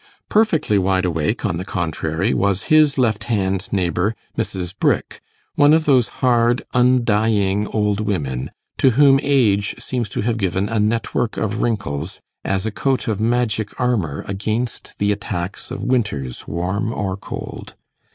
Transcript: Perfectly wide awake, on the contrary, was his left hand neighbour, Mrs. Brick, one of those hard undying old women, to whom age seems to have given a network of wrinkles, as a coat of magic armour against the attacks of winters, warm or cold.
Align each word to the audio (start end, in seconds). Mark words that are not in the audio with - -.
Perfectly 0.29 0.79
wide 0.79 1.05
awake, 1.05 1.45
on 1.45 1.57
the 1.57 1.63
contrary, 1.63 2.33
was 2.33 2.63
his 2.73 2.97
left 2.97 3.25
hand 3.25 3.69
neighbour, 3.71 4.15
Mrs. 4.35 4.73
Brick, 4.75 5.21
one 5.53 5.75
of 5.75 5.85
those 5.85 6.07
hard 6.25 6.63
undying 6.73 7.67
old 7.67 7.99
women, 7.99 8.49
to 8.79 8.89
whom 8.97 9.19
age 9.21 9.75
seems 9.77 10.09
to 10.09 10.21
have 10.21 10.37
given 10.39 10.67
a 10.69 10.79
network 10.79 11.37
of 11.37 11.61
wrinkles, 11.61 12.19
as 12.43 12.65
a 12.65 12.71
coat 12.71 13.07
of 13.07 13.19
magic 13.21 13.79
armour 13.79 14.25
against 14.27 14.97
the 14.97 15.11
attacks 15.11 15.69
of 15.69 15.83
winters, 15.83 16.47
warm 16.47 16.91
or 16.91 17.15
cold. 17.15 17.75